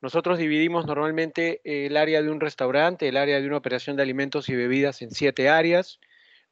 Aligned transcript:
Nosotros 0.00 0.38
dividimos 0.38 0.86
normalmente 0.86 1.60
el 1.64 1.96
área 1.96 2.22
de 2.22 2.30
un 2.30 2.40
restaurante, 2.40 3.08
el 3.08 3.18
área 3.18 3.40
de 3.40 3.46
una 3.46 3.58
operación 3.58 3.96
de 3.96 4.02
alimentos 4.02 4.48
y 4.48 4.54
bebidas 4.54 5.02
en 5.02 5.10
siete 5.10 5.50
áreas, 5.50 6.00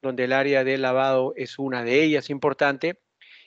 donde 0.02 0.24
el 0.24 0.32
área 0.32 0.64
de 0.64 0.76
lavado 0.76 1.32
es 1.36 1.58
una 1.58 1.82
de 1.82 2.02
ellas 2.02 2.28
importante 2.28 3.00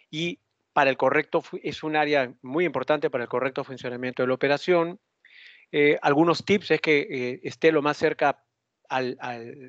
y 0.09 0.39
para 0.73 0.89
el 0.89 0.97
correcto 0.97 1.43
es 1.61 1.83
un 1.83 1.95
área 1.95 2.33
muy 2.41 2.65
importante 2.65 3.09
para 3.09 3.25
el 3.25 3.29
correcto 3.29 3.63
funcionamiento 3.63 4.23
de 4.23 4.27
la 4.27 4.33
operación. 4.33 4.99
Eh, 5.71 5.97
algunos 6.01 6.45
tips 6.45 6.71
es 6.71 6.81
que 6.81 6.99
eh, 7.09 7.39
esté 7.43 7.71
lo 7.71 7.81
más 7.81 7.97
cerca 7.97 8.43
al, 8.89 9.17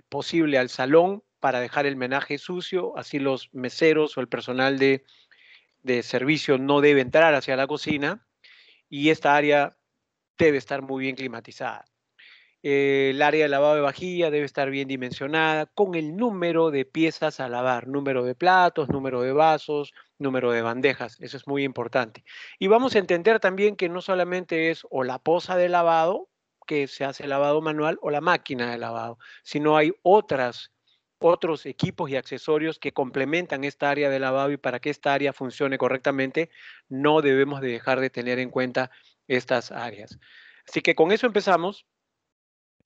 posible 0.08 0.58
al 0.58 0.68
salón 0.68 1.22
para 1.40 1.60
dejar 1.60 1.86
el 1.86 1.96
menaje 1.96 2.38
sucio, 2.38 2.96
así 2.96 3.18
los 3.18 3.50
meseros 3.52 4.16
o 4.16 4.20
el 4.20 4.28
personal 4.28 4.78
de, 4.78 5.04
de 5.82 6.02
servicio 6.02 6.56
no 6.56 6.80
debe 6.80 7.02
entrar 7.02 7.34
hacia 7.34 7.56
la 7.56 7.66
cocina 7.66 8.26
y 8.88 9.10
esta 9.10 9.36
área 9.36 9.76
debe 10.38 10.58
estar 10.58 10.82
muy 10.82 11.02
bien 11.02 11.16
climatizada. 11.16 11.84
Eh, 12.64 13.10
el 13.10 13.22
área 13.22 13.44
de 13.44 13.48
lavado 13.48 13.74
de 13.74 13.80
vajilla 13.80 14.30
debe 14.30 14.46
estar 14.46 14.70
bien 14.70 14.86
dimensionada 14.86 15.66
con 15.66 15.96
el 15.96 16.16
número 16.16 16.70
de 16.70 16.84
piezas 16.84 17.40
a 17.40 17.48
lavar, 17.48 17.88
número 17.88 18.22
de 18.24 18.36
platos, 18.36 18.88
número 18.88 19.22
de 19.22 19.32
vasos, 19.32 19.92
número 20.18 20.52
de 20.52 20.62
bandejas. 20.62 21.20
Eso 21.20 21.36
es 21.36 21.48
muy 21.48 21.64
importante. 21.64 22.24
Y 22.60 22.68
vamos 22.68 22.94
a 22.94 23.00
entender 23.00 23.40
también 23.40 23.74
que 23.74 23.88
no 23.88 24.00
solamente 24.00 24.70
es 24.70 24.86
o 24.90 25.02
la 25.02 25.18
poza 25.18 25.56
de 25.56 25.68
lavado, 25.68 26.28
que 26.64 26.86
se 26.86 27.04
hace 27.04 27.26
lavado 27.26 27.60
manual, 27.60 27.98
o 28.00 28.10
la 28.10 28.20
máquina 28.20 28.70
de 28.70 28.78
lavado, 28.78 29.18
sino 29.42 29.76
hay 29.76 29.92
otras 30.02 30.70
otros 31.24 31.66
equipos 31.66 32.10
y 32.10 32.16
accesorios 32.16 32.78
que 32.78 32.92
complementan 32.92 33.64
esta 33.64 33.90
área 33.90 34.10
de 34.10 34.18
lavado 34.18 34.50
y 34.50 34.56
para 34.56 34.80
que 34.80 34.90
esta 34.90 35.14
área 35.14 35.32
funcione 35.32 35.78
correctamente, 35.78 36.50
no 36.88 37.22
debemos 37.22 37.60
de 37.60 37.68
dejar 37.68 38.00
de 38.00 38.10
tener 38.10 38.38
en 38.40 38.50
cuenta 38.50 38.90
estas 39.28 39.72
áreas. 39.72 40.18
Así 40.68 40.80
que 40.80 40.94
con 40.94 41.12
eso 41.12 41.26
empezamos. 41.26 41.86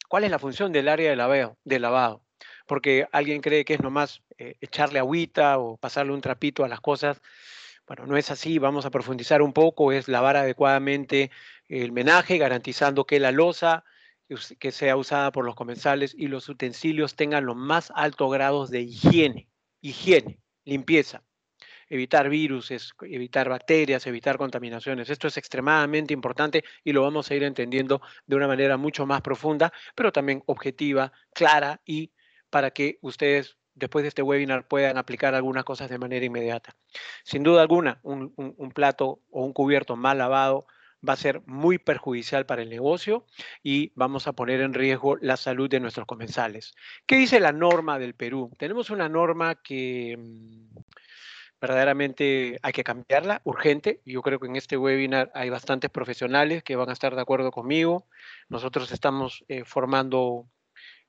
¿Cuál 0.08 0.24
es 0.24 0.30
la 0.30 0.38
función 0.38 0.73
del 0.73 0.88
área 0.88 1.10
de 1.10 1.79
lavado? 1.80 2.23
Porque 2.66 3.09
alguien 3.12 3.40
cree 3.40 3.65
que 3.65 3.74
es 3.74 3.80
nomás 3.80 4.23
eh, 4.38 4.57
echarle 4.60 4.98
agüita 4.98 5.59
o 5.59 5.76
pasarle 5.76 6.12
un 6.12 6.20
trapito 6.20 6.64
a 6.64 6.68
las 6.68 6.80
cosas. 6.80 7.20
Bueno, 7.87 8.07
no 8.07 8.16
es 8.16 8.30
así, 8.30 8.59
vamos 8.59 8.84
a 8.84 8.90
profundizar 8.90 9.42
un 9.42 9.52
poco, 9.52 9.92
es 9.92 10.09
lavar 10.09 10.37
adecuadamente 10.37 11.30
el 11.68 11.92
menaje, 11.92 12.38
garantizando 12.38 13.04
que 13.04 13.20
la 13.20 13.32
losa 13.32 13.84
que 14.59 14.73
sea 14.73 14.96
usada 14.96 15.30
por 15.30 15.45
los 15.45 15.54
comensales 15.54 16.12
y 16.16 16.26
los 16.26 16.48
utensilios 16.48 17.14
tengan 17.14 17.46
los 17.46 17.54
más 17.54 17.92
altos 17.95 18.32
grados 18.32 18.70
de 18.70 18.80
higiene, 18.82 19.48
higiene, 19.80 20.40
limpieza 20.64 21.23
evitar 21.88 22.29
virus, 22.29 22.70
evitar 23.02 23.48
bacterias, 23.48 24.06
evitar 24.06 24.38
contaminaciones. 24.38 25.10
Esto 25.10 25.29
es 25.29 25.37
extremadamente 25.37 26.12
importante 26.12 26.65
y 26.84 26.92
lo 26.92 27.02
vamos 27.02 27.30
a 27.30 27.34
ir 27.34 27.42
entendiendo 27.42 28.01
de 28.26 28.37
una 28.37 28.46
manera 28.46 28.76
mucho 28.76 29.06
más 29.06 29.20
profunda, 29.23 29.73
pero 29.95 30.12
también 30.12 30.42
objetiva, 30.46 31.12
clara 31.32 31.80
y 31.84 32.12
para 32.51 32.70
que 32.70 32.98
ustedes 33.02 33.57
después 33.74 34.02
de 34.02 34.09
este 34.09 34.23
webinar 34.23 34.66
puedan 34.66 34.96
aplicar 34.96 35.34
algunas 35.34 35.64
cosas 35.64 35.90
de 35.90 35.98
manera 35.98 36.24
inmediata. 36.24 36.74
Sin 37.24 37.42
duda 37.42 37.62
alguna, 37.62 38.01
un, 38.02 38.32
un 38.37 38.70
plato 38.73 39.20
o 39.30 39.45
un 39.45 39.52
cubierto 39.52 39.96
mal 39.96 40.18
lavado 40.18 40.66
va 41.07 41.12
a 41.12 41.16
ser 41.16 41.42
muy 41.46 41.79
perjudicial 41.79 42.46
para 42.46 42.62
el 42.62 42.70
negocio 42.70 43.26
y 43.62 43.92
vamos 43.95 44.26
a 44.26 44.32
poner 44.32 44.60
en 44.60 44.74
riesgo 44.74 45.16
la 45.20 45.37
salud 45.37 45.68
de 45.68 45.80
nuestros 45.80 46.07
comensales. 46.07 46.74
¿Qué 47.07 47.16
dice 47.16 47.40
la 47.40 47.52
norma 47.52 47.98
del 47.98 48.14
Perú? 48.14 48.51
Tenemos 48.59 48.90
una 48.90 49.09
norma 49.09 49.57
que 49.57 50.16
mm, 50.18 50.79
verdaderamente 51.60 52.59
hay 52.62 52.73
que 52.73 52.85
cambiarla, 52.85 53.40
urgente. 53.45 54.01
Yo 54.04 54.23
creo 54.23 54.38
que 54.38 54.46
en 54.46 54.57
este 54.57 54.76
webinar 54.76 55.30
hay 55.35 55.51
bastantes 55.51 55.90
profesionales 55.90 56.63
que 56.63 56.76
van 56.76 56.90
a 56.90 56.93
estar 56.93 57.15
de 57.15 57.23
acuerdo 57.23 57.51
conmigo. 57.51 58.07
Nosotros 58.48 58.93
estamos 58.93 59.45
eh, 59.48 59.65
formando 59.65 60.48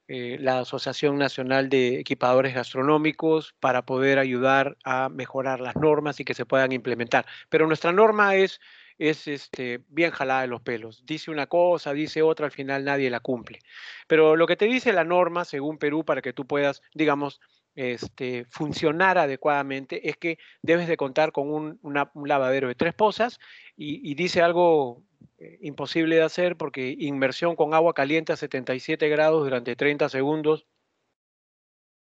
eh, 0.09 0.37
la 0.39 0.59
Asociación 0.59 1.17
Nacional 1.17 1.67
de 1.67 1.99
Equipadores 1.99 2.55
Gastronómicos 2.55 3.53
para 3.59 3.81
poder 3.85 4.19
ayudar 4.19 4.77
a 4.85 5.09
mejorar 5.09 5.59
las 5.59 5.75
normas 5.75 6.21
y 6.21 6.23
que 6.23 6.33
se 6.33 6.45
puedan 6.45 6.71
implementar. 6.71 7.25
Pero 7.49 7.67
nuestra 7.67 7.91
norma 7.91 8.35
es, 8.35 8.61
es 8.97 9.27
este, 9.27 9.81
bien 9.89 10.11
jalada 10.11 10.41
de 10.41 10.47
los 10.47 10.61
pelos. 10.61 11.05
Dice 11.05 11.29
una 11.29 11.47
cosa, 11.47 11.91
dice 11.91 12.21
otra, 12.21 12.45
al 12.45 12.53
final 12.53 12.85
nadie 12.85 13.09
la 13.09 13.19
cumple. 13.19 13.59
Pero 14.07 14.37
lo 14.37 14.47
que 14.47 14.55
te 14.55 14.65
dice 14.65 14.93
la 14.93 15.03
norma, 15.03 15.43
según 15.43 15.77
Perú, 15.77 16.05
para 16.05 16.21
que 16.21 16.31
tú 16.31 16.47
puedas, 16.47 16.81
digamos, 16.93 17.41
este, 17.77 18.45
funcionar 18.45 19.19
adecuadamente 19.19 20.09
es 20.09 20.17
que 20.17 20.39
debes 20.63 20.87
de 20.87 20.97
contar 20.97 21.31
con 21.31 21.51
un, 21.51 21.79
lavadero 22.25 22.67
de 22.67 22.73
tres 22.73 22.95
pozas 22.95 23.39
y, 23.75 24.15
dice 24.15 24.41
algo 24.41 25.03
eh, 25.37 25.59
imposible 25.61 26.15
de 26.15 26.23
hacer 26.23 26.57
porque 26.57 26.95
inmersión 26.97 27.55
con 27.55 27.75
agua 27.75 27.93
caliente 27.93 28.33
a 28.33 28.35
77 28.35 29.07
grados 29.09 29.43
durante 29.43 29.75
30 29.75 30.09
segundos, 30.09 30.65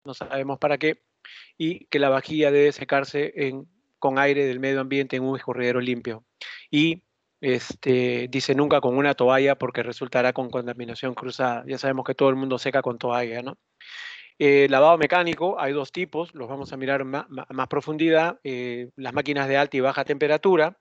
no 0.02 0.14
sabemos 0.14 0.58
para 0.58 0.78
qué, 0.78 1.02
y 1.58 1.84
que 1.88 1.98
la 1.98 2.08
vajilla 2.08 2.50
debe 2.50 2.72
secarse 2.72 3.34
con 3.98 4.18
aire 4.18 4.46
del 4.46 4.60
medio 4.60 4.80
ambiente 4.80 5.16
en 5.16 5.24
un 5.24 5.36
escurridero 5.36 5.80
limpio. 5.80 6.24
Y 6.70 7.04
este, 7.42 8.28
dice 8.30 8.54
nunca 8.54 8.80
con 8.80 8.96
una 8.96 9.14
toalla 9.14 9.56
porque 9.56 9.82
resultará 9.82 10.32
con 10.32 10.48
contaminación 10.48 11.12
cruzada. 11.12 11.64
Ya 11.66 11.76
sabemos 11.76 12.06
que 12.06 12.14
todo 12.14 12.30
el 12.30 12.36
mundo 12.36 12.58
seca 12.58 12.80
con 12.80 12.96
toalla, 12.96 13.42
¿no? 13.42 13.58
Eh, 14.42 14.68
lavado 14.70 14.96
mecánico, 14.96 15.60
hay 15.60 15.74
dos 15.74 15.92
tipos, 15.92 16.34
los 16.34 16.48
vamos 16.48 16.72
a 16.72 16.78
mirar 16.78 17.04
más, 17.04 17.26
más 17.28 17.68
profundidad, 17.68 18.40
eh, 18.42 18.88
las 18.96 19.12
máquinas 19.12 19.46
de 19.48 19.58
alta 19.58 19.76
y 19.76 19.80
baja 19.80 20.02
temperatura, 20.06 20.78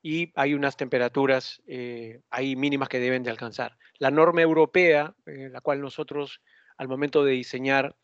y 0.00 0.32
hay 0.34 0.54
unas 0.54 0.78
temperaturas 0.78 1.62
eh, 1.66 2.22
ahí 2.30 2.56
mínimas 2.56 2.88
que 2.88 2.98
deben 2.98 3.22
de 3.22 3.30
alcanzar. 3.30 3.76
La 3.98 4.10
norma 4.10 4.40
europea, 4.40 5.14
la 5.26 5.60
cual 5.60 5.82
nosotros 5.82 6.40
al 6.78 6.88
momento 6.88 7.24
de 7.24 7.32
diseñar 7.32 7.94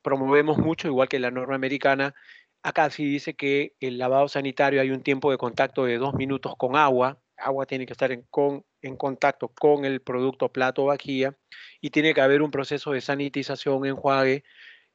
promovemos 0.00 0.56
mucho, 0.56 0.88
igual 0.88 1.08
que 1.10 1.18
la 1.18 1.30
norma 1.30 1.54
americana, 1.54 2.14
acá 2.62 2.88
sí 2.88 3.04
dice 3.04 3.34
que 3.34 3.74
el 3.78 3.98
lavado 3.98 4.26
sanitario 4.26 4.80
hay 4.80 4.90
un 4.90 5.02
tiempo 5.02 5.30
de 5.30 5.36
contacto 5.36 5.84
de 5.84 5.98
dos 5.98 6.14
minutos 6.14 6.54
con 6.56 6.76
agua, 6.76 7.20
agua 7.36 7.66
tiene 7.66 7.84
que 7.84 7.92
estar 7.92 8.10
en, 8.10 8.22
con, 8.30 8.64
en 8.82 8.96
contacto 8.96 9.48
con 9.48 9.84
el 9.84 10.00
producto 10.00 10.50
plato 10.50 10.82
o 10.82 10.86
vajilla 10.86 11.36
y 11.80 11.90
tiene 11.90 12.14
que 12.14 12.20
haber 12.20 12.42
un 12.42 12.50
proceso 12.50 12.92
de 12.92 13.00
sanitización, 13.00 13.86
enjuague 13.86 14.44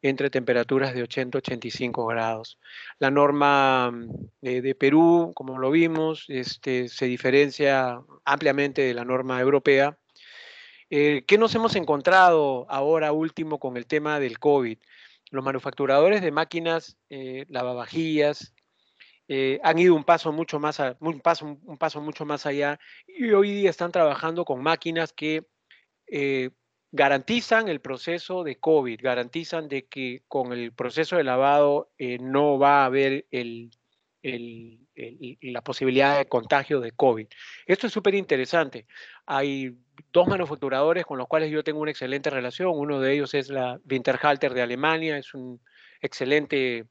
entre 0.01 0.29
temperaturas 0.29 0.93
de 0.93 1.03
80 1.03 1.39
85 1.39 2.05
grados. 2.07 2.59
La 2.99 3.09
norma 3.11 3.91
mm, 3.91 4.09
de, 4.41 4.75
Perú, 4.75 5.31
como 5.35 5.57
lo 5.57 5.71
vimos, 5.71 6.25
este, 6.27 6.87
se 6.89 7.05
diferencia 7.05 8.01
ampliamente 8.25 8.81
de 8.81 8.93
la 8.93 9.05
norma 9.05 9.39
europea. 9.41 9.97
Eh, 10.89 11.23
¿Qué 11.27 11.37
nos 11.37 11.53
hemos 11.55 11.75
encontrado 11.75 12.65
ahora 12.69 13.11
último 13.11 13.59
con 13.59 13.75
el 13.77 13.87
tema 13.87 14.19
del 14.19 14.39
COVID? 14.39 14.77
Los 15.31 15.43
manufacturadores 15.43 16.21
de 16.21 16.31
máquinas 16.31 16.97
eh, 17.09 17.45
lavavajillas, 17.49 18.53
eh, 19.27 19.59
han 19.63 19.77
ido 19.77 19.93
un 19.93 20.05
paso 20.05 20.31
mucho 20.31 20.59
más, 20.59 20.81
un, 20.99 21.19
paso, 21.19 21.45
un 21.45 21.77
paso 21.77 22.01
mucho 22.01 22.25
más 22.25 22.45
allá 22.45 22.79
y 23.05 23.31
hoy 23.31 23.51
día 23.51 23.69
están 23.69 23.91
trabajando 23.91 24.45
con 24.45 24.63
máquinas 24.63 25.11
que 25.11 25.45
eh, 26.07 26.51
garantizan 26.91 27.67
el 27.67 27.81
proceso 27.81 28.43
de 28.43 28.57
COVID, 28.57 28.99
garantizan 29.01 29.67
de 29.67 29.85
que 29.87 30.23
con 30.29 30.53
el 30.53 30.71
proceso 30.71 31.17
de 31.17 31.25
lavado 31.25 31.91
eh, 31.97 32.17
no 32.19 32.57
va 32.57 32.83
a 32.83 32.85
haber 32.85 33.27
el, 33.31 33.69
la 34.23 35.61
posibilidad 35.61 36.17
de 36.17 36.27
contagio 36.27 36.79
de 36.79 36.91
COVID. 36.91 37.27
Esto 37.66 37.87
es 37.87 37.93
súper 37.93 38.16
interesante. 38.16 38.87
Hay 39.25 39.77
dos 40.13 40.27
manufacturadores 40.27 41.05
con 41.05 41.17
los 41.17 41.27
cuales 41.27 41.51
yo 41.51 41.63
tengo 41.63 41.81
una 41.81 41.91
excelente 41.91 42.29
relación. 42.29 42.71
Uno 42.73 43.01
de 43.01 43.13
ellos 43.13 43.33
es 43.33 43.49
la 43.49 43.79
Winterhalter 43.89 44.53
de 44.53 44.61
Alemania, 44.61 45.17
es 45.17 45.33
un 45.33 45.61
excelente 46.01 46.85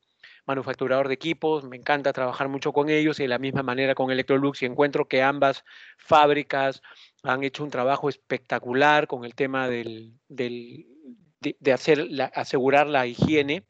manufacturador 0.47 1.09
de 1.09 1.15
equipos, 1.15 1.65
me 1.65 1.77
encanta 1.77 2.13
trabajar 2.13 2.49
mucho 2.49 2.73
con 2.73 2.89
ellos 2.89 3.19
y 3.19 3.25
de 3.25 3.29
la 3.29 3.39
misma 3.39 3.63
manera 3.63 3.95
con 3.95 4.11
Electrolux 4.11 4.63
y 4.63 4.67
encuentro 4.67 5.07
que 5.09 5.23
ambas 5.23 5.65
fábricas 5.99 6.83
han 7.23 7.45
hecho 7.45 7.65
un 7.65 7.71
trabajo 7.71 8.09
espectacular 8.09 9.07
con 9.07 9.25
el 9.25 9.35
tema 9.35 9.69
del, 9.69 10.15
de, 10.29 11.73
hacer 11.73 12.09
asegurar 12.35 12.87
la 12.87 13.07
higiene. 13.07 13.65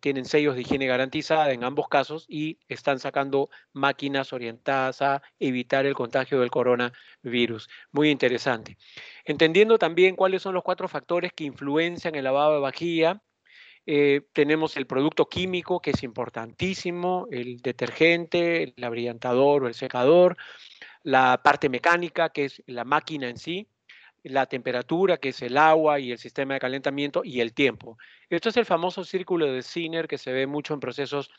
Tienen 0.00 0.24
sellos 0.24 0.54
de 0.54 0.60
higiene 0.60 0.86
garantizada 0.86 1.52
en 1.52 1.64
ambos 1.64 1.88
casos 1.88 2.26
y 2.28 2.60
están 2.68 3.00
sacando 3.00 3.50
máquinas 3.72 4.32
orientadas 4.32 5.02
a 5.02 5.20
evitar 5.40 5.84
el 5.84 5.94
contagio 5.94 6.38
del 6.38 6.50
coronavirus. 6.50 7.68
Muy 7.90 8.10
interesante. 8.10 8.78
Entendiendo 9.24 9.76
también 9.76 10.14
cuáles 10.14 10.42
son 10.42 10.54
los 10.54 10.62
cuatro 10.62 10.86
factores 10.86 11.32
que 11.32 11.42
influencian 11.42 12.14
el 12.14 12.24
lavado 12.24 12.54
de 12.54 12.60
vajilla, 12.60 13.20
eh, 13.90 14.20
tenemos 14.34 14.76
el 14.76 14.86
producto 14.86 15.30
químico, 15.30 15.80
que 15.80 15.92
es 15.92 16.02
importantísimo, 16.02 17.26
el 17.30 17.56
detergente, 17.62 18.62
el 18.64 18.84
abrillantador 18.84 19.64
o 19.64 19.66
el 19.66 19.72
secador, 19.72 20.36
la 21.04 21.40
parte 21.42 21.70
mecánica, 21.70 22.28
que 22.28 22.44
es 22.44 22.62
la 22.66 22.84
máquina 22.84 23.30
en 23.30 23.38
sí, 23.38 23.66
la 24.24 24.44
temperatura, 24.44 25.16
que 25.16 25.30
es 25.30 25.40
el 25.40 25.56
agua 25.56 26.00
y 26.00 26.12
el 26.12 26.18
sistema 26.18 26.52
de 26.52 26.60
calentamiento, 26.60 27.22
y 27.24 27.40
el 27.40 27.54
tiempo. 27.54 27.96
Esto 28.28 28.50
es 28.50 28.58
el 28.58 28.66
famoso 28.66 29.04
círculo 29.04 29.46
de 29.46 29.62
Zinner 29.62 30.06
que 30.06 30.18
se 30.18 30.34
ve 30.34 30.46
mucho 30.46 30.74
en 30.74 30.80
procesos 30.80 31.30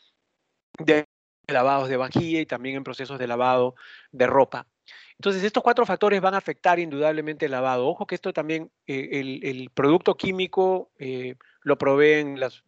de 0.76 1.06
lavados 1.46 1.88
de 1.88 1.98
vajilla 1.98 2.40
y 2.40 2.46
también 2.46 2.74
en 2.74 2.82
procesos 2.82 3.20
de 3.20 3.28
lavado 3.28 3.76
de 4.10 4.26
ropa. 4.26 4.66
Entonces, 5.12 5.44
estos 5.44 5.62
cuatro 5.62 5.86
factores 5.86 6.20
van 6.20 6.34
a 6.34 6.38
afectar 6.38 6.80
indudablemente 6.80 7.46
el 7.46 7.52
lavado. 7.52 7.86
Ojo 7.86 8.08
que 8.08 8.16
esto 8.16 8.32
también, 8.32 8.72
eh, 8.88 9.20
el, 9.44 9.70
producto 9.72 10.16
químico 10.16 10.90
eh, 10.98 11.36
lo 11.62 11.78
proveen 11.78 12.38
las, 12.40 12.62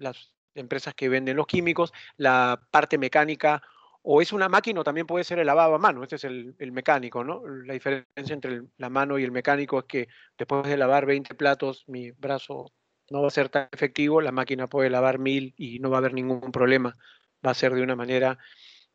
empresas 0.54 0.94
que 0.94 1.08
venden 1.08 1.36
los 1.36 1.46
químicos, 1.46 1.92
la 2.16 2.60
parte 2.70 2.98
mecánica 2.98 3.62
o 4.02 4.20
es 4.20 4.32
una 4.32 4.48
máquina 4.48 4.80
o 4.80 4.84
también 4.84 5.06
puede 5.06 5.24
ser 5.24 5.38
el 5.38 5.46
lavado 5.46 5.74
a 5.74 5.78
mano. 5.78 6.02
Este 6.02 6.16
es 6.16 6.24
el, 6.24 6.54
mecánico, 6.72 7.24
¿no? 7.24 7.46
La 7.46 7.72
diferencia 7.72 8.34
entre 8.34 8.62
la 8.76 8.90
mano 8.90 9.18
y 9.18 9.24
el 9.24 9.30
mecánico 9.30 9.78
es 9.78 9.84
que 9.86 10.08
después 10.36 10.64
de 10.64 10.76
lavar 10.76 11.06
20 11.06 11.34
platos, 11.34 11.84
mi 11.86 12.10
brazo 12.10 12.72
no 13.10 13.22
va 13.22 13.28
a 13.28 13.30
ser 13.30 13.48
tan 13.48 13.68
efectivo, 13.72 14.20
la 14.20 14.32
máquina 14.32 14.66
puede 14.68 14.90
lavar 14.90 15.18
mil 15.18 15.54
y 15.56 15.78
no 15.78 15.90
va 15.90 15.98
a 15.98 16.00
haber 16.00 16.14
ningún 16.14 16.52
problema. 16.52 16.96
Va 17.46 17.52
a 17.52 17.54
ser 17.54 17.74
de 17.74 17.82
una 17.82 17.96
manera 17.96 18.38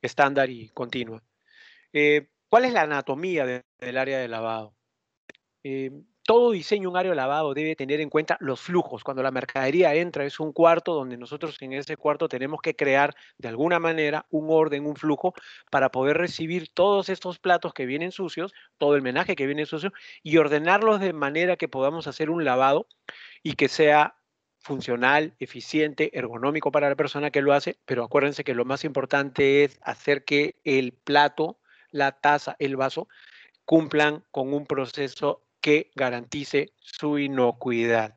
estándar 0.02 0.50
y 0.50 0.70
continua. 0.70 1.24
Eh, 1.94 2.30
¿Cuál 2.50 2.66
es 2.66 2.74
la 2.74 2.82
anatomía 2.84 3.46
del 3.46 3.98
área 3.98 4.20
de 4.20 4.28
lavado? 4.28 4.76
Eh, 5.64 5.92
todo 6.28 6.52
diseño, 6.52 6.90
un 6.90 6.98
área 6.98 7.12
de 7.12 7.16
lavado 7.16 7.54
debe 7.54 7.78
tener 7.78 8.02
en 8.02 8.10
cuenta 8.10 8.36
los 8.42 8.60
flujos. 8.60 9.06
Cuando 9.06 9.24
la 9.24 9.32
mercadería 9.32 9.96
entra, 9.96 10.26
es 10.26 10.42
un 10.42 10.52
cuarto 10.52 10.94
donde 10.94 11.16
nosotros 11.16 11.56
en 11.62 11.72
ese 11.72 11.96
cuarto 11.96 12.28
tenemos 12.28 12.60
que 12.62 12.76
crear 12.76 13.16
de 13.38 13.48
alguna 13.48 13.80
manera 13.80 14.26
un 14.30 14.48
orden, 14.50 14.86
un 14.86 14.98
flujo 14.98 15.34
para 15.72 15.90
poder 15.90 16.18
recibir 16.18 16.68
todos 16.68 17.08
estos 17.08 17.40
platos 17.40 17.74
que 17.74 17.86
vienen 17.86 18.12
sucios, 18.12 18.54
todo 18.78 18.98
el 18.98 19.02
menaje 19.02 19.38
que 19.38 19.46
viene 19.46 19.66
sucio 19.66 19.94
y 20.22 20.36
ordenarlos 20.36 21.00
de 21.00 21.14
manera 21.14 21.56
que 21.56 21.70
podamos 21.70 22.08
hacer 22.08 22.30
un 22.30 22.44
lavado 22.44 22.88
y 23.42 23.54
que 23.54 23.70
sea 23.70 24.18
funcional, 24.60 25.34
eficiente, 25.40 26.12
ergonómico 26.12 26.74
para 26.74 26.90
la 26.90 26.98
persona 26.98 27.32
que 27.32 27.42
lo 27.42 27.54
hace, 27.54 27.78
pero 27.86 28.04
acuérdense 28.04 28.44
que 28.44 28.54
lo 28.54 28.66
más 28.66 28.84
importante 28.84 29.64
es 29.64 29.80
hacer 29.82 30.26
que 30.26 30.60
el 30.66 30.92
plato, 30.92 31.58
la 31.90 32.12
taza, 32.20 32.58
el 32.60 32.76
vaso 32.76 33.08
cumplan 33.64 34.26
con 34.32 34.54
un 34.54 34.66
proceso 34.66 35.47
que 35.68 35.92
garantice 35.96 36.72
su 36.80 37.20
inocuidad. 37.20 38.16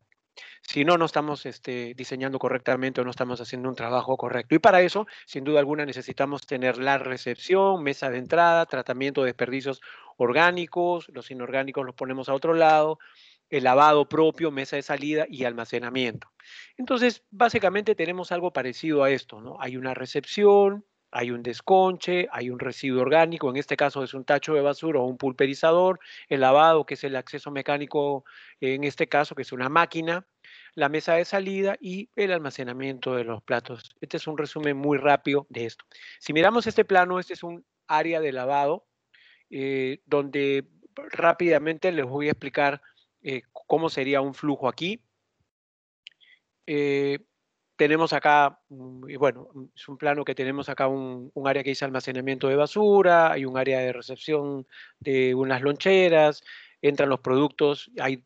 Si 0.61 0.85
no, 0.85 0.97
no 0.97 1.03
estamos 1.03 1.45
este, 1.45 1.93
diseñando 1.95 2.39
correctamente 2.39 3.01
o 3.01 3.03
no 3.03 3.11
estamos 3.11 3.41
haciendo 3.41 3.67
un 3.67 3.75
trabajo 3.75 4.15
correcto. 4.15 4.55
Y 4.55 4.59
para 4.59 4.79
eso, 4.79 5.05
sin 5.25 5.43
duda 5.43 5.59
alguna, 5.59 5.85
necesitamos 5.85 6.47
tener 6.47 6.77
la 6.77 6.97
recepción, 6.97 7.83
mesa 7.83 8.09
de 8.09 8.19
entrada, 8.19 8.65
tratamiento 8.67 9.19
de 9.19 9.31
desperdicios 9.31 9.81
orgánicos, 10.15 11.09
los 11.09 11.29
inorgánicos 11.29 11.85
los 11.85 11.93
ponemos 11.93 12.29
a 12.29 12.35
otro 12.35 12.53
lado, 12.53 12.99
el 13.49 13.65
lavado 13.65 14.07
propio, 14.07 14.49
mesa 14.49 14.77
de 14.77 14.83
salida 14.83 15.25
y 15.27 15.43
almacenamiento. 15.43 16.31
Entonces, 16.77 17.25
básicamente 17.31 17.95
tenemos 17.95 18.31
algo 18.31 18.53
parecido 18.53 19.03
a 19.03 19.11
esto, 19.11 19.41
¿no? 19.41 19.57
Hay 19.59 19.75
una 19.75 19.93
recepción, 19.93 20.85
hay 21.11 21.31
un 21.31 21.43
desconche, 21.43 22.27
hay 22.31 22.49
un 22.49 22.59
residuo 22.59 23.01
orgánico, 23.01 23.49
en 23.49 23.57
este 23.57 23.75
caso 23.77 24.03
es 24.03 24.13
un 24.13 24.23
tacho 24.23 24.53
de 24.53 24.61
basura 24.61 24.99
o 24.99 25.05
un 25.05 25.17
pulverizador, 25.17 25.99
el 26.29 26.41
lavado, 26.41 26.85
que 26.85 26.93
es 26.93 27.03
el 27.03 27.15
acceso 27.15 27.51
mecánico, 27.51 28.23
en 28.59 28.83
este 28.83 29.07
caso, 29.07 29.35
que 29.35 29.41
es 29.41 29.51
una 29.51 29.69
máquina, 29.69 30.25
la 30.73 30.89
mesa 30.89 31.15
de 31.15 31.25
salida 31.25 31.75
y 31.79 32.09
el 32.15 32.31
almacenamiento 32.31 33.15
de 33.15 33.25
los 33.25 33.43
platos. 33.43 33.95
Este 33.99 34.17
es 34.17 34.27
un 34.27 34.37
resumen 34.37 34.77
muy 34.77 34.97
rápido 34.97 35.45
de 35.49 35.65
esto. 35.65 35.85
Si 36.19 36.33
miramos 36.33 36.65
este 36.67 36.85
plano, 36.85 37.19
este 37.19 37.33
es 37.33 37.43
un 37.43 37.65
área 37.87 38.21
de 38.21 38.31
lavado, 38.31 38.85
eh, 39.49 40.01
donde 40.05 40.65
rápidamente 40.95 41.91
les 41.91 42.05
voy 42.05 42.27
a 42.27 42.31
explicar 42.31 42.81
eh, 43.21 43.43
cómo 43.51 43.89
sería 43.89 44.21
un 44.21 44.33
flujo 44.33 44.67
aquí. 44.67 45.03
Eh, 46.65 47.19
tenemos 47.81 48.13
acá, 48.13 48.59
mm, 48.69 49.17
bueno, 49.17 49.49
mm, 49.55 49.63
es 49.75 49.87
un 49.87 49.97
plano 49.97 50.23
que 50.23 50.35
tenemos 50.35 50.69
acá 50.69 50.87
un, 50.87 51.31
área 51.47 51.63
que 51.63 51.71
dice 51.71 51.83
almacenamiento 51.83 52.47
de 52.47 52.55
basura, 52.55 53.31
hay 53.31 53.43
un 53.43 53.57
área 53.57 53.79
de 53.79 53.91
recepción 53.91 54.67
de 54.99 55.33
unas 55.33 55.63
loncheras, 55.63 56.43
entran 56.79 57.09
los 57.09 57.21
productos, 57.21 57.89
hay 57.99 58.23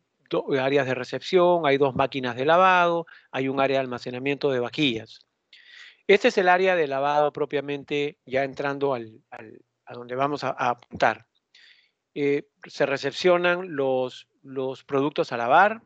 áreas 0.60 0.86
de 0.86 0.94
recepción, 0.94 1.64
hay 1.64 1.78
dos 1.78 1.94
máquinas 1.96 2.36
de 2.36 2.44
lavado, 2.44 3.06
hay 3.30 3.48
un 3.48 3.58
área 3.58 3.78
de 3.78 3.84
almacenamiento 3.84 4.50
de 4.50 4.60
vajillas. 4.60 5.20
Este 6.06 6.28
es 6.28 6.36
el 6.36 6.50
área 6.50 6.76
de 6.76 6.86
lavado 6.86 7.32
propiamente 7.32 8.18
ya 8.26 8.44
entrando 8.44 8.92
al, 8.92 9.22
a 9.86 9.94
donde 9.94 10.16
vamos 10.16 10.44
a, 10.44 10.50
apuntar. 10.50 11.28
Eh, 12.12 12.46
se 12.66 12.84
recepcionan 12.84 13.74
los, 13.74 14.28
los 14.42 14.84
productos 14.84 15.32
a 15.32 15.38
lavar, 15.38 15.80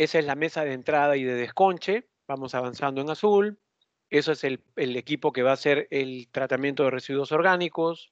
esa 0.00 0.18
es 0.18 0.24
la 0.24 0.34
mesa 0.34 0.64
de 0.64 0.72
entrada 0.72 1.18
y 1.18 1.24
de 1.24 1.34
desconche. 1.34 2.08
Vamos 2.26 2.54
avanzando 2.54 3.02
en 3.02 3.10
azul. 3.10 3.60
Eso 4.08 4.32
es 4.32 4.44
el, 4.44 4.62
equipo 4.74 5.30
que 5.30 5.42
va 5.42 5.50
a 5.50 5.60
hacer 5.60 5.88
el 5.90 6.30
tratamiento 6.32 6.84
de 6.84 6.90
residuos 6.90 7.32
orgánicos. 7.32 8.10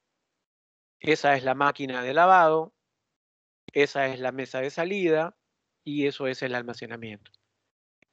Esa 1.00 1.35
es 1.35 1.44
la 1.44 1.55
máquina 1.55 2.02
de 2.02 2.12
lavado. 2.12 2.75
Esa 3.73 4.06
es 4.08 4.20
la 4.20 4.32
mesa 4.32 4.61
de 4.61 4.69
salida. 4.69 5.38
Y 5.82 6.06
eso 6.06 6.26
es 6.26 6.43
el 6.43 6.55
almacenamiento. 6.55 7.31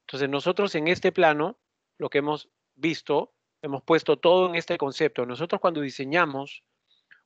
Entonces 0.06 0.30
nosotros 0.30 0.74
en 0.74 0.88
este 0.88 1.12
plano, 1.12 1.58
lo 1.98 2.08
que 2.08 2.18
hemos 2.18 2.48
visto, 2.76 3.34
hemos 3.60 3.82
puesto 3.82 4.18
todo 4.18 4.48
en 4.48 4.54
este 4.54 4.78
concepto. 4.78 5.26
Nosotros 5.26 5.60
cuando 5.60 5.82
diseñamos 5.82 6.64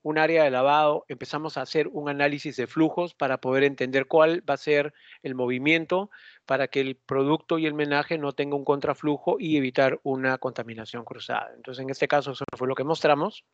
un 0.02 0.18
área 0.18 0.44
de 0.44 0.50
lavado, 0.50 1.04
empezamos 1.08 1.56
a 1.56 1.62
hacer 1.62 1.88
un 1.88 2.08
análisis 2.08 2.56
de 2.56 2.66
flujos 2.66 3.14
para 3.14 3.40
poder 3.40 3.64
entender 3.64 4.06
cuál 4.06 4.48
va 4.48 4.54
a 4.54 4.58
ser 4.58 4.94
el 5.22 5.34
movimiento 5.34 6.10
para 6.46 6.68
que 6.68 6.80
el 6.80 6.96
producto 6.96 7.58
y 7.58 7.66
el 7.66 7.74
menaje 7.74 8.18
no 8.18 8.32
tenga 8.32 8.56
un 8.56 8.64
contraflujo 8.64 9.36
y 9.38 9.56
evitar 9.56 10.00
una 10.02 10.38
contaminación 10.38 11.04
cruzada. 11.04 11.50
Entonces, 11.54 11.82
en 11.82 11.90
este 11.90 12.08
caso, 12.08 12.32
eso 12.32 12.44
fue 12.56 12.68
lo 12.68 12.74
que 12.74 12.84
mostramos. 12.84 13.44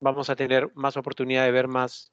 Vamos 0.00 0.30
a 0.30 0.36
tener 0.36 0.70
más 0.74 0.96
oportunidad 0.96 1.44
de 1.44 1.52
ver 1.52 1.68
más, 1.68 2.10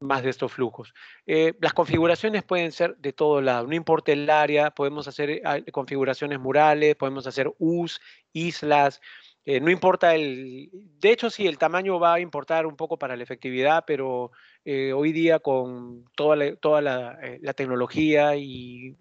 más 0.00 0.22
de 0.22 0.30
estos 0.30 0.52
flujos. 0.52 0.94
Eh, 1.26 1.54
las 1.60 1.74
configuraciones 1.74 2.42
pueden 2.42 2.72
ser 2.72 2.96
de 2.96 3.12
todo 3.12 3.40
lado, 3.40 3.66
no 3.66 3.74
importa 3.74 4.12
el 4.12 4.28
área, 4.28 4.70
podemos 4.70 5.06
hacer 5.06 5.30
eh, 5.30 5.64
configuraciones 5.70 6.40
murales, 6.40 6.96
podemos 6.96 7.26
hacer 7.26 7.52
US, 7.58 8.00
islas, 8.32 9.00
eh, 9.44 9.60
no 9.60 9.70
importa 9.70 10.14
el, 10.14 10.70
de 11.00 11.10
hecho 11.10 11.28
sí, 11.28 11.46
el 11.46 11.58
tamaño 11.58 11.98
va 11.98 12.14
a 12.14 12.20
importar 12.20 12.66
un 12.66 12.76
poco 12.76 12.98
para 12.98 13.16
la 13.16 13.24
efectividad, 13.24 13.84
pero 13.86 14.30
eh, 14.64 14.92
hoy 14.92 15.12
día 15.12 15.40
con 15.40 16.04
toda 16.14 16.36
la, 16.36 16.54
toda 16.56 16.80
la, 16.80 17.18
eh, 17.22 17.40
tecnología 17.54 18.36
y, 18.36 18.96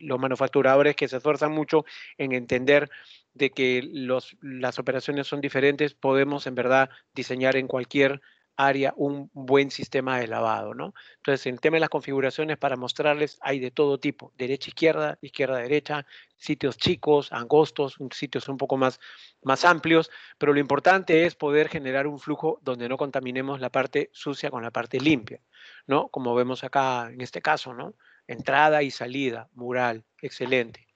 los 0.00 0.18
manufacturadores 0.18 0.96
que 0.96 1.08
se 1.08 1.16
esfuerzan 1.18 1.52
mucho 1.52 1.84
en 2.18 2.32
entender 2.32 2.90
de 3.34 3.50
que 3.50 3.82
los, 3.92 4.36
las 4.40 4.78
operaciones 4.78 5.26
son 5.26 5.40
diferentes, 5.40 5.94
podemos 5.94 6.46
en 6.46 6.54
verdad 6.54 6.90
diseñar 7.14 7.56
en 7.56 7.66
cualquier 7.68 8.20
área 8.56 8.94
un 8.96 9.30
buen 9.32 9.70
sistema 9.70 10.18
de 10.18 10.26
lavado, 10.26 10.74
¿no? 10.74 10.94
Entonces, 11.16 11.46
el 11.46 11.60
tema 11.60 11.76
de 11.76 11.80
las 11.80 11.90
configuraciones 11.90 12.56
para 12.56 12.76
mostrarles 12.76 13.38
hay 13.42 13.58
de 13.58 13.70
todo 13.70 13.98
tipo, 14.00 14.32
derecha, 14.36 14.70
izquierda, 14.70 15.18
izquierda, 15.20 15.58
derecha, 15.58 16.06
sitios 16.36 16.76
chicos, 16.76 17.32
angostos, 17.32 17.96
sitios 18.12 18.48
un 18.48 18.56
poco 18.56 18.76
más, 18.76 18.98
más 19.42 19.64
amplios, 19.64 20.10
pero 20.38 20.52
lo 20.52 20.60
importante 20.60 21.26
es 21.26 21.34
poder 21.34 21.68
generar 21.68 22.06
un 22.06 22.18
flujo 22.18 22.58
donde 22.62 22.88
no 22.88 22.96
contaminemos 22.96 23.60
la 23.60 23.70
parte 23.70 24.10
sucia 24.12 24.50
con 24.50 24.62
la 24.62 24.70
parte 24.70 24.98
limpia, 25.00 25.40
¿no? 25.86 26.08
Como 26.08 26.34
vemos 26.34 26.64
acá 26.64 27.10
en 27.12 27.20
este 27.20 27.42
caso, 27.42 27.74
¿no? 27.74 27.94
Entrada 28.26 28.82
y 28.82 28.90
salida, 28.90 29.48
mural, 29.54 30.04
excelente. 30.20 30.86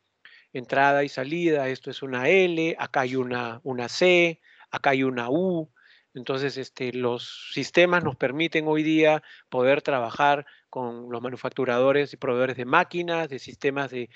Entrada 0.53 1.05
y 1.05 1.09
salida, 1.09 1.69
esto 1.69 1.91
es 1.91 2.03
una 2.03 2.29
L, 2.29 2.75
acá 2.79 3.03
hay 3.03 3.17
una, 3.17 3.61
una 3.63 3.89
C, 3.89 4.41
acá 4.71 4.91
hay 4.91 5.05
una 5.05 5.31
U, 5.31 5.71
entonces, 6.15 6.57
este, 6.57 6.93
los 6.93 7.51
sistemas 7.53 8.03
nos 8.03 8.17
permiten 8.17 8.67
hoy 8.67 8.83
día 8.83 9.23
poder 9.49 9.81
trabajar 9.83 10.45
con 10.69 11.11
los 11.11 11.23
manufacturadores 11.23 12.13
y 12.13 12.17
proveedores 12.17 12.57
de 12.57 12.65
máquinas, 12.65 13.29
de 13.29 13.39
sistemas 13.39 13.91
de, 13.91 14.09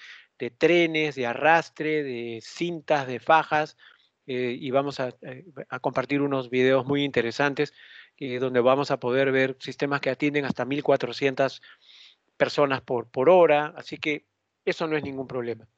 trenes, 0.59 1.15
de 1.15 1.27
arrastre, 1.27 2.03
de 2.03 2.41
cintas, 2.43 3.07
de 3.07 3.21
fajas, 3.21 3.77
eh, 4.27 4.57
y 4.59 4.71
vamos 4.71 4.99
eh, 5.01 5.45
a, 5.69 5.79
compartir 5.81 6.21
unos 6.21 6.51
videos 6.51 6.85
muy 6.87 7.05
interesantes 7.05 7.73
eh, 8.17 8.39
donde 8.39 8.61
vamos 8.61 8.91
a 8.91 8.99
poder 8.99 9.33
ver 9.33 9.57
sistemas 9.61 10.01
que 10.01 10.11
atienden 10.11 10.47
hasta 10.47 10.65
1.400 10.65 11.61
personas 12.37 12.81
por, 12.81 13.09
por 13.11 13.29
hora, 13.29 13.73
así 13.77 13.99
que 13.99 14.27
eso 14.65 14.87
no 14.89 14.97
es 14.97 15.05
ningún 15.05 15.29
problema. 15.29 15.69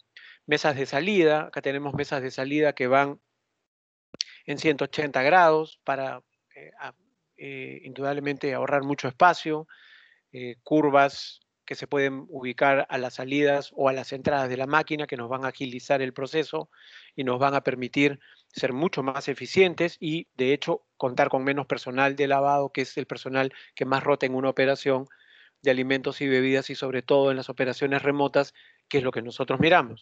Mesas 0.46 0.76
de 0.76 0.86
salida, 0.86 1.46
acá 1.48 1.60
tenemos 1.60 1.92
mesas 1.94 2.22
de 2.22 2.30
salida 2.30 2.72
que 2.72 2.86
van 2.86 3.20
en 4.46 4.58
180 4.58 5.22
grados 5.22 5.80
para 5.84 6.22
eh, 6.54 6.70
eh, 7.36 7.80
indudablemente 7.84 8.54
ahorrar 8.54 8.82
mucho 8.82 9.08
espacio, 9.08 9.68
eh, 10.32 10.56
curvas 10.62 11.40
que 11.66 11.74
se 11.74 11.88
pueden 11.88 12.24
ubicar 12.28 12.86
a 12.88 12.98
las 12.98 13.14
salidas 13.14 13.72
o 13.74 13.88
a 13.88 13.92
las 13.92 14.12
entradas 14.12 14.48
de 14.48 14.56
la 14.56 14.66
máquina 14.66 15.06
que 15.06 15.16
nos 15.16 15.28
van 15.28 15.44
a 15.44 15.48
agilizar 15.48 16.00
el 16.00 16.12
proceso 16.12 16.70
y 17.16 17.24
nos 17.24 17.40
van 17.40 17.54
a 17.54 17.62
permitir 17.62 18.20
ser 18.48 18.72
mucho 18.72 19.02
más 19.02 19.28
eficientes 19.28 19.96
y 19.98 20.28
de 20.36 20.52
hecho 20.52 20.86
contar 20.96 21.28
con 21.28 21.42
menos 21.42 21.66
personal 21.66 22.14
de 22.14 22.28
lavado, 22.28 22.70
que 22.70 22.82
es 22.82 22.96
el 22.96 23.06
personal 23.06 23.52
que 23.74 23.84
más 23.84 24.04
rota 24.04 24.26
en 24.26 24.34
una 24.36 24.48
operación 24.48 25.08
de 25.62 25.72
alimentos 25.72 26.20
y 26.20 26.28
bebidas 26.28 26.70
y 26.70 26.74
sobre 26.76 27.02
todo 27.02 27.30
en 27.30 27.36
las 27.36 27.48
operaciones 27.48 28.02
remotas, 28.02 28.54
que 28.88 28.98
es 28.98 29.04
lo 29.04 29.10
que 29.10 29.22
nosotros 29.22 29.58
miramos. 29.58 29.94